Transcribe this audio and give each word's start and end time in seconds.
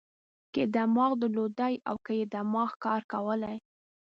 که 0.53 0.59
یې 0.63 0.67
دماغ 0.75 1.11
درلودای 1.21 1.73
او 1.89 1.95
که 2.05 2.13
یې 2.19 2.25
دماغ 2.33 2.71
کار 2.83 3.01
کولای. 3.11 3.57